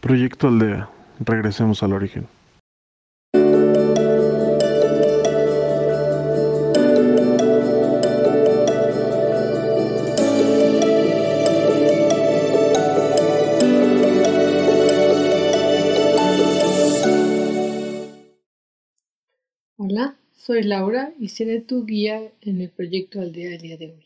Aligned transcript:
Proyecto 0.00 0.46
Aldea. 0.46 0.88
Regresemos 1.18 1.82
al 1.82 1.92
origen. 1.92 2.28
Hola, 19.76 20.16
soy 20.36 20.62
Laura 20.62 21.12
y 21.18 21.28
seré 21.28 21.60
tu 21.60 21.84
guía 21.84 22.30
en 22.42 22.60
el 22.60 22.70
proyecto 22.70 23.20
Aldea 23.20 23.56
el 23.56 23.60
día 23.62 23.76
de 23.76 23.86
hoy. 23.86 24.04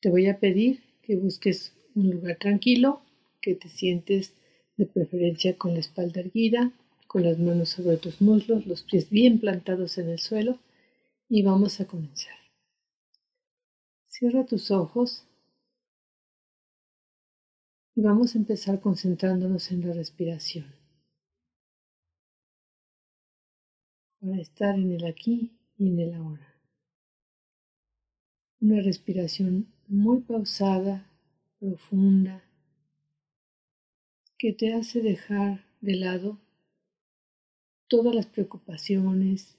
Te 0.00 0.08
voy 0.08 0.26
a 0.26 0.38
pedir 0.38 0.80
que 1.02 1.16
busques 1.16 1.74
un 1.94 2.10
lugar 2.10 2.36
tranquilo, 2.36 3.02
que 3.42 3.54
te 3.54 3.68
sientes 3.68 4.32
de 4.78 4.86
preferencia 4.86 5.58
con 5.58 5.74
la 5.74 5.80
espalda 5.80 6.20
erguida, 6.20 6.72
con 7.06 7.22
las 7.24 7.38
manos 7.38 7.68
sobre 7.68 7.98
tus 7.98 8.22
muslos, 8.22 8.66
los 8.66 8.82
pies 8.82 9.10
bien 9.10 9.38
plantados 9.38 9.98
en 9.98 10.08
el 10.08 10.18
suelo 10.18 10.58
y 11.28 11.42
vamos 11.42 11.80
a 11.80 11.86
comenzar. 11.86 12.34
Cierra 14.06 14.46
tus 14.46 14.70
ojos 14.70 15.24
y 17.94 18.00
vamos 18.00 18.34
a 18.34 18.38
empezar 18.38 18.80
concentrándonos 18.80 19.70
en 19.70 19.86
la 19.86 19.92
respiración. 19.92 20.78
para 24.20 24.40
estar 24.40 24.74
en 24.74 24.92
el 24.92 25.04
aquí 25.06 25.52
y 25.76 25.88
en 25.88 26.00
el 26.00 26.14
ahora. 26.14 26.54
Una 28.60 28.82
respiración 28.82 29.68
muy 29.86 30.20
pausada, 30.20 31.06
profunda, 31.60 32.42
que 34.38 34.52
te 34.52 34.72
hace 34.72 35.02
dejar 35.02 35.64
de 35.80 35.96
lado 35.96 36.38
todas 37.88 38.14
las 38.14 38.26
preocupaciones 38.26 39.56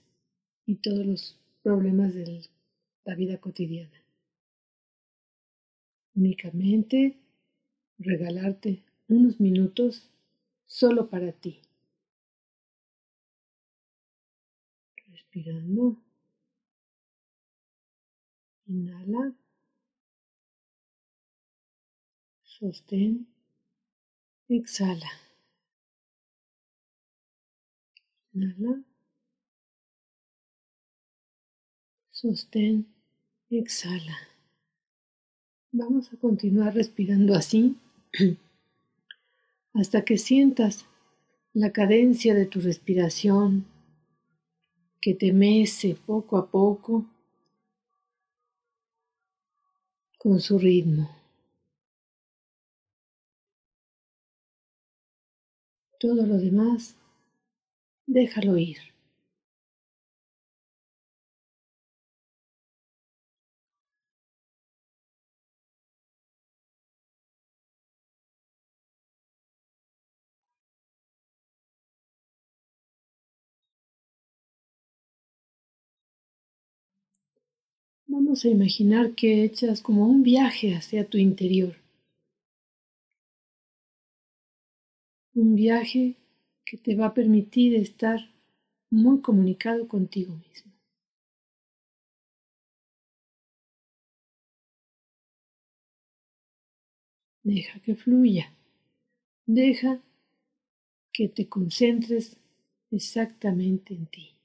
y 0.66 0.76
todos 0.76 1.06
los 1.06 1.38
problemas 1.62 2.14
de 2.14 2.48
la 3.04 3.16
vida 3.16 3.38
cotidiana. 3.40 4.02
Únicamente 6.16 7.18
regalarte 7.98 8.84
unos 9.10 9.40
minutos 9.42 10.10
solo 10.66 11.10
para 11.10 11.34
ti. 11.34 11.60
Respirando. 15.12 15.98
Inhala. 18.68 19.34
Sostén. 22.44 23.39
Exhala. 24.50 25.12
Inhala. 28.34 28.84
Sostén. 32.10 32.88
Exhala. 33.52 34.18
Vamos 35.72 36.12
a 36.12 36.18
continuar 36.18 36.74
respirando 36.74 37.36
así 37.36 37.78
hasta 39.76 40.04
que 40.04 40.18
sientas 40.18 40.88
la 41.54 41.72
cadencia 41.72 42.34
de 42.34 42.48
tu 42.48 42.60
respiración 42.60 43.66
que 45.00 45.14
te 45.14 45.32
mece 45.32 45.96
poco 46.08 46.38
a 46.38 46.50
poco 46.50 47.06
con 50.18 50.40
su 50.40 50.58
ritmo. 50.58 51.19
Todo 56.00 56.26
lo 56.26 56.40
demás, 56.40 56.96
déjalo 58.08 58.58
ir. 58.58 58.78
Vamos 78.08 78.44
a 78.44 78.50
imaginar 78.50 79.16
que 79.16 79.46
echas 79.46 79.80
como 79.82 80.06
un 80.06 80.22
viaje 80.22 80.76
hacia 80.76 81.08
tu 81.08 81.18
interior. 81.18 81.78
Un 85.44 85.56
viaje 85.56 86.04
que 86.66 86.78
te 86.78 86.96
va 87.00 87.06
a 87.08 87.14
permitir 87.16 87.76
estar 87.76 88.20
muy 88.92 89.22
comunicado 89.22 89.88
contigo 89.88 90.36
mismo. 90.36 90.72
Deja 97.44 97.80
que 97.82 97.96
fluya. 97.96 98.46
Deja 99.48 100.02
que 101.14 101.28
te 101.30 101.48
concentres 101.48 102.26
exactamente 102.90 103.94
en 103.94 104.06
ti. 104.08 104.39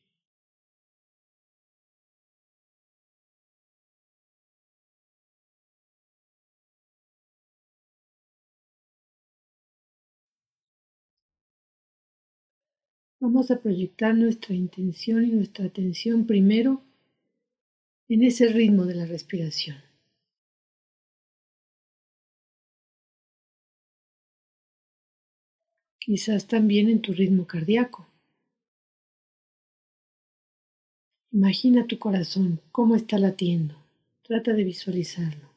Vamos 13.27 13.51
a 13.51 13.59
proyectar 13.59 14.15
nuestra 14.15 14.55
intención 14.55 15.25
y 15.25 15.29
nuestra 15.29 15.65
atención 15.65 16.27
primero 16.27 16.83
en 18.07 18.23
ese 18.23 18.49
ritmo 18.49 18.85
de 18.85 18.97
la 18.97 19.07
respiración. 19.07 19.79
Quizás 25.99 26.47
también 26.47 26.91
en 26.91 27.01
tu 27.01 27.15
ritmo 27.15 27.47
cardíaco. 27.47 28.07
Imagina 31.33 31.87
tu 31.87 31.99
corazón, 31.99 32.61
cómo 32.73 32.95
está 32.95 33.17
latiendo. 33.19 33.75
Trata 34.23 34.53
de 34.53 34.65
visualizarlo. 34.65 35.53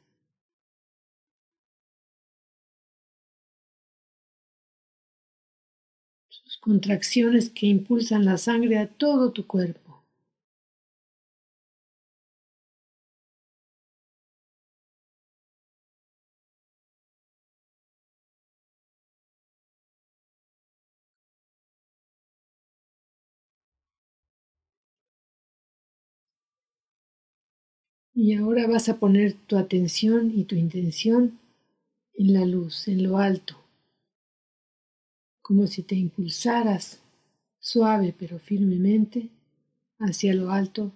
Contracciones 6.68 7.50
que 7.50 7.66
impulsan 7.66 8.26
la 8.26 8.38
sangre 8.38 8.78
a 8.78 8.88
todo 8.88 9.32
tu 9.32 9.48
cuerpo. 9.48 10.04
Y 28.14 28.34
ahora 28.34 28.68
vas 28.68 28.90
a 28.90 28.98
poner 29.00 29.32
tu 29.32 29.56
atención 29.56 30.34
y 30.38 30.44
tu 30.44 30.56
intención 30.56 31.40
en 32.16 32.34
la 32.34 32.46
luz, 32.46 32.88
en 32.88 33.04
lo 33.04 33.20
alto 33.20 33.58
como 35.48 35.66
si 35.66 35.82
te 35.82 35.96
impulsaras 35.96 37.00
suave 37.62 38.14
pero 38.20 38.38
firmemente 38.38 39.30
hacia 40.00 40.34
lo 40.34 40.52
alto, 40.52 40.92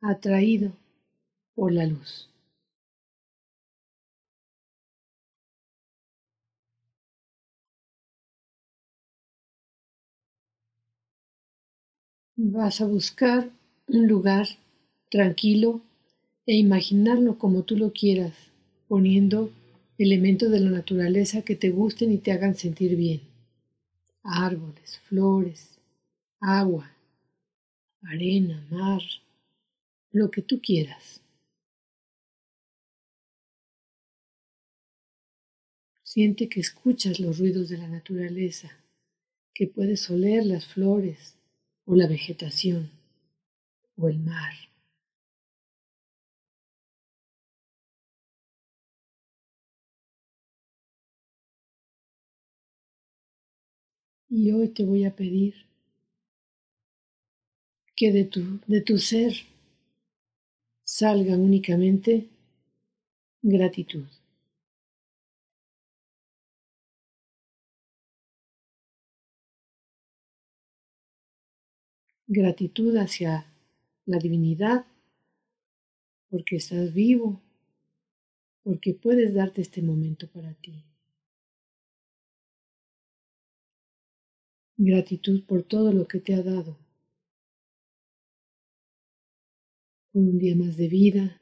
atraído 0.00 0.72
por 1.54 1.72
la 1.72 1.86
luz. 1.86 2.30
Vas 12.54 12.80
a 12.80 12.86
buscar 12.86 13.50
un 13.88 14.08
lugar 14.08 14.46
tranquilo 15.10 15.82
e 16.46 16.56
imaginarlo 16.56 17.36
como 17.38 17.64
tú 17.64 17.76
lo 17.76 17.92
quieras, 17.92 18.32
poniendo 18.88 19.50
elementos 19.98 20.50
de 20.50 20.60
la 20.60 20.70
naturaleza 20.70 21.42
que 21.42 21.56
te 21.56 21.68
gusten 21.68 22.12
y 22.12 22.18
te 22.18 22.32
hagan 22.32 22.54
sentir 22.54 22.96
bien 22.96 23.20
árboles, 24.26 24.98
flores, 25.08 25.78
agua, 26.40 26.90
arena, 28.02 28.66
mar, 28.70 29.02
lo 30.12 30.30
que 30.30 30.42
tú 30.42 30.60
quieras. 30.60 31.22
Siente 36.02 36.48
que 36.48 36.60
escuchas 36.60 37.20
los 37.20 37.38
ruidos 37.38 37.68
de 37.68 37.78
la 37.78 37.88
naturaleza, 37.88 38.70
que 39.52 39.66
puedes 39.66 40.08
oler 40.10 40.46
las 40.46 40.66
flores 40.66 41.36
o 41.84 41.94
la 41.94 42.06
vegetación 42.06 42.90
o 43.96 44.08
el 44.08 44.18
mar. 44.18 44.65
Y 54.28 54.52
hoy 54.52 54.68
te 54.68 54.84
voy 54.84 55.04
a 55.04 55.14
pedir 55.14 55.54
que 57.96 58.12
de 58.12 58.24
tu, 58.24 58.60
de 58.66 58.80
tu 58.82 58.98
ser 58.98 59.32
salga 60.84 61.36
únicamente 61.36 62.28
gratitud. 63.42 64.06
Gratitud 72.28 72.96
hacia 72.96 73.46
la 74.04 74.18
divinidad 74.18 74.84
porque 76.28 76.56
estás 76.56 76.92
vivo, 76.92 77.40
porque 78.62 78.94
puedes 78.94 79.32
darte 79.32 79.60
este 79.62 79.80
momento 79.80 80.28
para 80.28 80.52
ti. 80.54 80.84
Gratitud 84.78 85.44
por 85.44 85.62
todo 85.62 85.90
lo 85.90 86.06
que 86.06 86.20
te 86.20 86.34
ha 86.34 86.42
dado, 86.42 86.76
por 90.12 90.22
un 90.22 90.38
día 90.38 90.54
más 90.54 90.76
de 90.76 90.88
vida, 90.88 91.40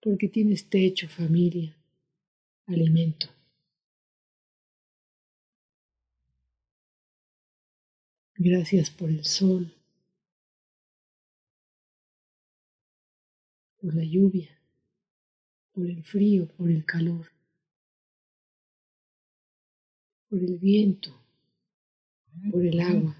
porque 0.00 0.28
tienes 0.28 0.68
techo, 0.68 1.08
familia, 1.08 1.76
alimento. 2.66 3.28
Gracias 8.34 8.90
por 8.90 9.08
el 9.08 9.24
sol, 9.24 9.72
por 13.80 13.94
la 13.94 14.02
lluvia, 14.02 14.50
por 15.72 15.86
el 15.86 16.02
frío, 16.02 16.48
por 16.48 16.68
el 16.70 16.84
calor, 16.84 17.30
por 20.28 20.40
el 20.40 20.58
viento, 20.58 21.21
por 22.50 22.64
el 22.64 22.80
agua, 22.80 23.16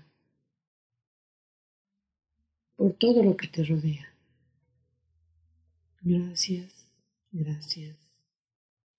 por 2.77 2.93
todo 2.93 3.23
lo 3.23 3.35
que 3.35 3.49
te 3.49 3.65
rodea. 3.65 4.13
Gracias, 6.03 6.87
gracias, 7.33 7.97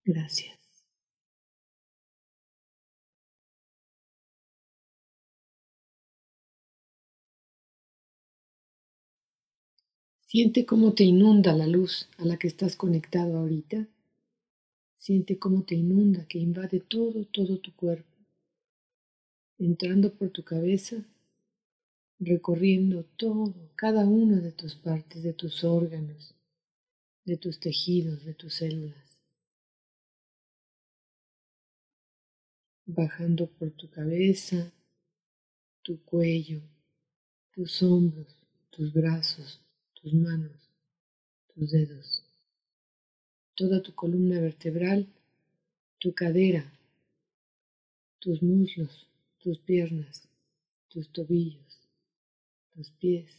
gracias. 0.06 0.58
Siente 10.26 10.66
cómo 10.66 10.94
te 10.94 11.04
inunda 11.04 11.54
la 11.54 11.68
luz 11.68 12.10
a 12.18 12.26
la 12.26 12.38
que 12.38 12.48
estás 12.48 12.76
conectado 12.76 13.38
ahorita. 13.38 13.88
Siente 14.98 15.38
cómo 15.38 15.62
te 15.62 15.76
inunda, 15.76 16.26
que 16.28 16.40
invade 16.40 16.80
todo, 16.80 17.26
todo 17.26 17.60
tu 17.60 17.72
cuerpo, 17.76 18.13
entrando 19.58 20.14
por 20.14 20.30
tu 20.30 20.44
cabeza, 20.44 21.04
recorriendo 22.20 23.04
todo, 23.18 23.72
cada 23.76 24.06
una 24.06 24.40
de 24.40 24.52
tus 24.52 24.76
partes, 24.76 25.24
de 25.24 25.34
tus 25.34 25.64
órganos, 25.64 26.34
de 27.26 27.38
tus 27.38 27.60
tejidos, 27.60 28.24
de 28.26 28.34
tus 28.34 28.56
células. 28.56 29.18
Bajando 32.86 33.48
por 33.48 33.72
tu 33.72 33.90
cabeza, 33.90 34.72
tu 35.84 36.04
cuello, 36.04 36.62
tus 37.52 37.82
hombros, 37.82 38.36
tus 38.72 38.92
brazos, 38.92 39.62
tus 39.94 40.14
manos, 40.14 40.70
tus 41.54 41.72
dedos, 41.72 42.24
toda 43.56 43.82
tu 43.82 43.94
columna 43.94 44.40
vertebral, 44.42 45.08
tu 46.00 46.14
cadera, 46.14 46.66
tus 48.20 48.42
muslos, 48.42 49.08
tus 49.44 49.60
piernas, 49.60 50.24
tus 50.88 51.10
tobillos, 51.10 51.82
tus 52.74 52.92
pies, 52.92 53.30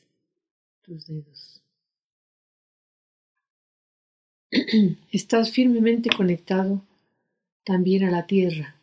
tus 0.82 1.06
dedos. 1.06 1.62
Estás 5.10 5.50
firmemente 5.50 6.10
conectado 6.14 6.84
también 7.64 8.04
a 8.04 8.10
la 8.10 8.26
tierra, 8.26 8.76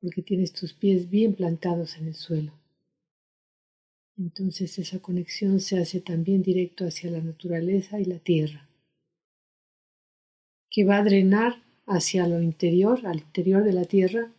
porque 0.00 0.22
tienes 0.22 0.52
tus 0.52 0.72
pies 0.72 1.10
bien 1.10 1.34
plantados 1.34 1.96
en 1.96 2.06
el 2.06 2.14
suelo. 2.14 2.52
Entonces 4.16 4.78
esa 4.78 5.00
conexión 5.00 5.58
se 5.58 5.80
hace 5.80 6.00
también 6.00 6.42
directo 6.42 6.86
hacia 6.86 7.10
la 7.10 7.20
naturaleza 7.20 7.98
y 7.98 8.04
la 8.04 8.20
tierra, 8.20 8.68
que 10.70 10.84
va 10.84 10.98
a 10.98 11.04
drenar 11.04 11.60
hacia 11.86 12.28
lo 12.28 12.40
interior, 12.40 13.04
al 13.06 13.18
interior 13.18 13.64
de 13.64 13.72
la 13.72 13.86
tierra, 13.86 14.32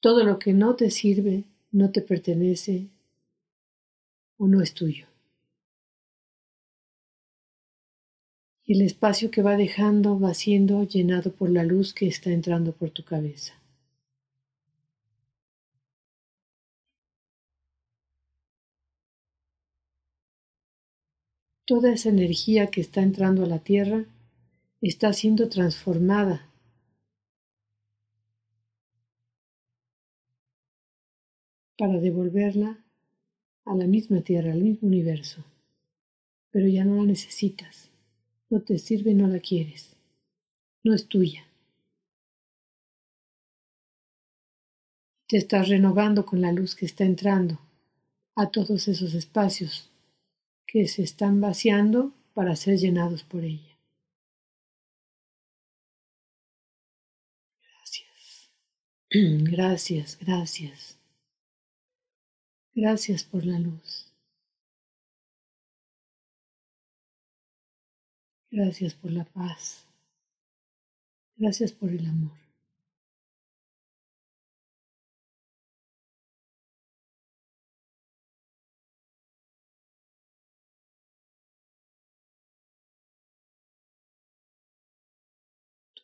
todo 0.00 0.24
lo 0.24 0.38
que 0.38 0.52
no 0.52 0.76
te 0.76 0.90
sirve, 0.90 1.44
no 1.72 1.90
te 1.90 2.02
pertenece 2.02 2.88
o 4.36 4.46
no 4.46 4.62
es 4.62 4.72
tuyo. 4.74 5.06
Y 8.64 8.74
el 8.74 8.82
espacio 8.82 9.30
que 9.30 9.42
va 9.42 9.56
dejando 9.56 10.20
va 10.20 10.34
siendo 10.34 10.84
llenado 10.84 11.32
por 11.32 11.50
la 11.50 11.64
luz 11.64 11.94
que 11.94 12.06
está 12.06 12.30
entrando 12.30 12.72
por 12.72 12.90
tu 12.90 13.02
cabeza. 13.02 13.54
Toda 21.66 21.92
esa 21.92 22.08
energía 22.08 22.68
que 22.68 22.80
está 22.80 23.02
entrando 23.02 23.44
a 23.44 23.46
la 23.46 23.58
Tierra 23.58 24.04
está 24.80 25.12
siendo 25.12 25.48
transformada 25.48 26.48
para 31.78 32.00
devolverla 32.00 32.84
a 33.64 33.74
la 33.74 33.86
misma 33.86 34.20
Tierra, 34.20 34.52
al 34.52 34.62
mismo 34.62 34.88
universo. 34.88 35.44
Pero 36.50 36.66
ya 36.66 36.84
no 36.84 36.96
la 36.96 37.04
necesitas, 37.04 37.90
no 38.50 38.60
te 38.60 38.78
sirve, 38.78 39.14
no 39.14 39.28
la 39.28 39.38
quieres, 39.38 39.94
no 40.82 40.94
es 40.94 41.06
tuya. 41.06 41.44
Te 45.28 45.36
estás 45.36 45.68
renovando 45.68 46.26
con 46.26 46.40
la 46.40 46.52
luz 46.52 46.74
que 46.74 46.86
está 46.86 47.04
entrando 47.04 47.60
a 48.34 48.50
todos 48.50 48.88
esos 48.88 49.14
espacios 49.14 49.90
que 50.66 50.86
se 50.88 51.02
están 51.02 51.40
vaciando 51.40 52.12
para 52.34 52.56
ser 52.56 52.78
llenados 52.78 53.24
por 53.24 53.44
ella. 53.44 53.76
Gracias. 57.62 58.50
Gracias, 59.50 60.18
gracias. 60.18 60.97
Gracias 62.80 63.24
por 63.24 63.44
la 63.44 63.58
luz. 63.58 64.06
Gracias 68.52 68.94
por 68.94 69.10
la 69.10 69.24
paz. 69.24 69.84
Gracias 71.36 71.72
por 71.72 71.90
el 71.90 72.06
amor. 72.06 72.38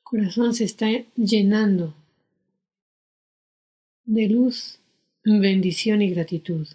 corazón 0.03 0.55
se 0.55 0.65
está 0.65 0.87
llenando 1.17 1.95
de 4.05 4.29
luz, 4.29 4.81
bendición 5.25 6.01
y 6.01 6.09
gratitud, 6.09 6.67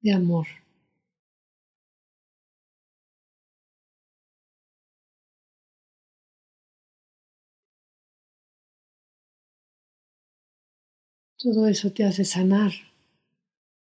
de 0.00 0.10
amor. 0.12 0.46
Todo 11.38 11.66
eso 11.66 11.90
te 11.94 12.04
hace 12.04 12.26
sanar, 12.26 12.72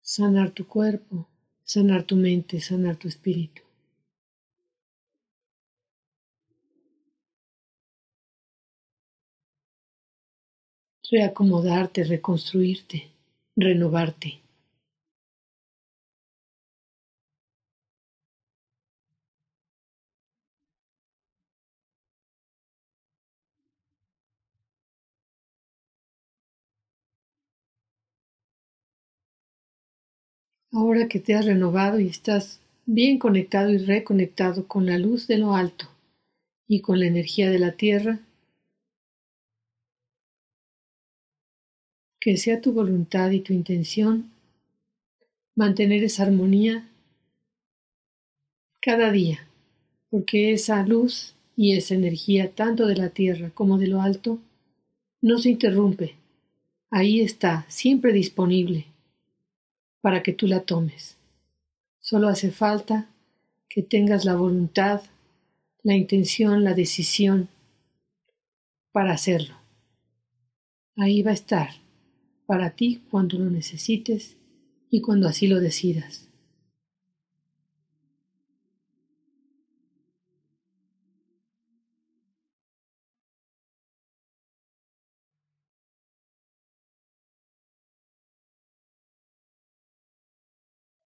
sanar 0.02 0.52
tu 0.52 0.68
cuerpo, 0.68 1.26
sanar 1.64 2.04
tu 2.04 2.14
mente, 2.14 2.60
sanar 2.60 2.94
tu 2.96 3.08
espíritu. 3.08 3.63
Reacomodarte, 11.10 12.04
reconstruirte, 12.04 13.08
renovarte. 13.56 14.40
Ahora 30.72 31.08
que 31.08 31.20
te 31.20 31.32
has 31.34 31.46
renovado 31.46 31.98
y 31.98 32.08
estás 32.08 32.60
bien 32.84 33.18
conectado 33.18 33.70
y 33.70 33.78
reconectado 33.78 34.68
con 34.68 34.84
la 34.84 34.98
luz 34.98 35.26
de 35.26 35.38
lo 35.38 35.54
alto 35.54 35.86
y 36.68 36.80
con 36.80 37.00
la 37.00 37.06
energía 37.06 37.50
de 37.50 37.58
la 37.58 37.72
tierra, 37.72 38.20
que 42.24 42.38
sea 42.38 42.62
tu 42.62 42.72
voluntad 42.72 43.32
y 43.32 43.40
tu 43.40 43.52
intención 43.52 44.30
mantener 45.54 46.02
esa 46.02 46.22
armonía 46.22 46.88
cada 48.80 49.12
día, 49.12 49.46
porque 50.08 50.54
esa 50.54 50.82
luz 50.86 51.34
y 51.54 51.76
esa 51.76 51.94
energía, 51.94 52.50
tanto 52.50 52.86
de 52.86 52.96
la 52.96 53.10
tierra 53.10 53.50
como 53.50 53.76
de 53.76 53.88
lo 53.88 54.00
alto, 54.00 54.38
no 55.20 55.36
se 55.36 55.50
interrumpe. 55.50 56.14
Ahí 56.90 57.20
está, 57.20 57.66
siempre 57.68 58.10
disponible, 58.14 58.86
para 60.00 60.22
que 60.22 60.32
tú 60.32 60.46
la 60.46 60.60
tomes. 60.60 61.18
Solo 62.00 62.28
hace 62.28 62.50
falta 62.50 63.06
que 63.68 63.82
tengas 63.82 64.24
la 64.24 64.34
voluntad, 64.34 65.02
la 65.82 65.94
intención, 65.94 66.64
la 66.64 66.72
decisión 66.72 67.50
para 68.92 69.12
hacerlo. 69.12 69.56
Ahí 70.96 71.20
va 71.20 71.32
a 71.32 71.34
estar, 71.34 71.83
para 72.46 72.70
ti 72.70 73.02
cuando 73.10 73.38
lo 73.38 73.50
necesites 73.50 74.36
y 74.90 75.00
cuando 75.00 75.28
así 75.28 75.46
lo 75.46 75.60
decidas. 75.60 76.28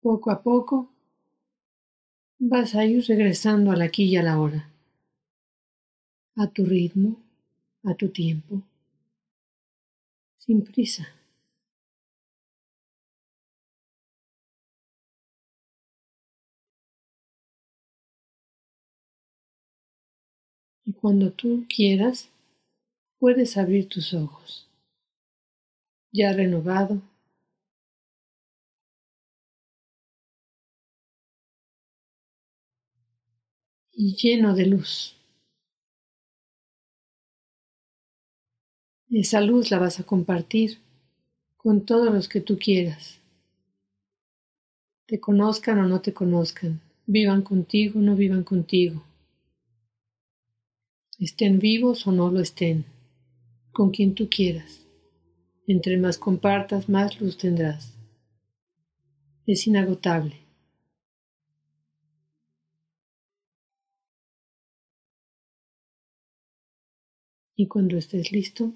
Poco 0.01 0.31
a 0.31 0.41
poco 0.41 0.75
vas 2.39 2.75
a 2.75 2.85
ir 2.85 3.03
regresando 3.05 3.71
al 3.73 3.81
aquí 3.81 4.05
y 4.05 4.15
a 4.15 4.23
la 4.23 4.39
hora, 4.39 4.69
a 6.37 6.45
tu 6.53 6.63
ritmo, 6.63 7.17
a 7.83 7.93
tu 7.95 8.07
tiempo, 8.09 8.61
sin 10.37 10.61
prisa. 10.63 11.05
Cuando 21.05 21.31
tú 21.31 21.67
quieras, 21.69 22.31
puedes 23.19 23.57
abrir 23.57 23.87
tus 23.87 24.15
ojos, 24.15 24.67
ya 26.11 26.33
renovado 26.33 26.99
y 33.93 34.15
lleno 34.15 34.55
de 34.55 34.65
luz. 34.65 35.15
Esa 39.11 39.41
luz 39.41 39.69
la 39.69 39.77
vas 39.77 39.99
a 39.99 40.05
compartir 40.07 40.79
con 41.55 41.85
todos 41.85 42.11
los 42.11 42.27
que 42.27 42.41
tú 42.41 42.57
quieras. 42.57 43.19
Te 45.05 45.19
conozcan 45.19 45.77
o 45.77 45.87
no 45.87 46.01
te 46.01 46.15
conozcan, 46.15 46.81
vivan 47.05 47.43
contigo 47.43 47.99
o 47.99 48.01
no 48.01 48.15
vivan 48.15 48.43
contigo. 48.43 49.03
Estén 51.17 51.59
vivos 51.59 52.07
o 52.07 52.11
no 52.11 52.29
lo 52.29 52.41
estén, 52.41 52.85
con 53.71 53.91
quien 53.91 54.15
tú 54.15 54.29
quieras. 54.29 54.85
Entre 55.65 55.97
más 55.97 56.17
compartas, 56.17 56.89
más 56.89 57.21
luz 57.21 57.37
tendrás. 57.37 57.93
Es 59.47 59.65
inagotable. 59.65 60.35
Y 67.55 67.67
cuando 67.67 67.97
estés 67.97 68.33
listo, 68.33 68.73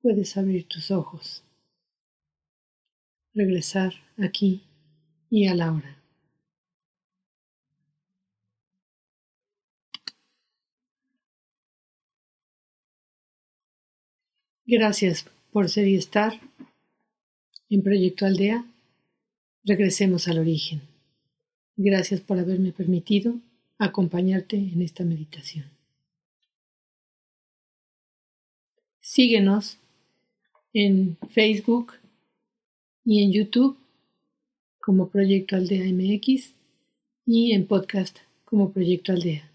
puedes 0.00 0.36
abrir 0.36 0.68
tus 0.68 0.92
ojos, 0.92 1.42
regresar 3.34 3.94
aquí 4.16 4.62
y 5.28 5.48
a 5.48 5.56
la 5.56 5.72
hora. 5.72 5.99
Gracias 14.72 15.26
por 15.50 15.68
ser 15.68 15.88
y 15.88 15.96
estar 15.96 16.38
en 17.70 17.82
Proyecto 17.82 18.24
Aldea. 18.24 18.64
Regresemos 19.64 20.28
al 20.28 20.38
origen. 20.38 20.80
Gracias 21.76 22.20
por 22.20 22.38
haberme 22.38 22.70
permitido 22.70 23.34
acompañarte 23.78 24.54
en 24.54 24.80
esta 24.80 25.02
meditación. 25.02 25.64
Síguenos 29.00 29.76
en 30.72 31.18
Facebook 31.30 31.94
y 33.04 33.24
en 33.24 33.32
YouTube 33.32 33.76
como 34.78 35.08
Proyecto 35.08 35.56
Aldea 35.56 35.92
MX 35.92 36.52
y 37.26 37.54
en 37.54 37.66
podcast 37.66 38.18
como 38.44 38.70
Proyecto 38.70 39.10
Aldea. 39.10 39.49